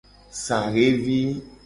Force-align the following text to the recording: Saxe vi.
Saxe 0.43 0.87
vi. 1.03 1.21